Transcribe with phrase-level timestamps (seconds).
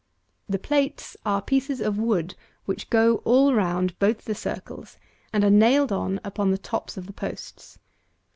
[0.49, 2.33] The plates are pieces of wood
[2.65, 4.97] which go all round both the circles,
[5.31, 7.77] and are nailed on upon the tops of the posts.